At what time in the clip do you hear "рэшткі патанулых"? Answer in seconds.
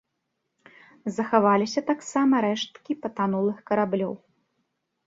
2.47-3.57